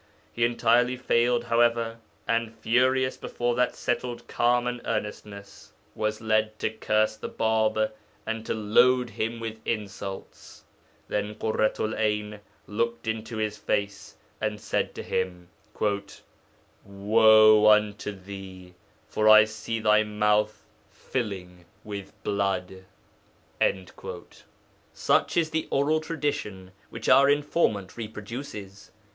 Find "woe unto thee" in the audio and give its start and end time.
16.83-18.73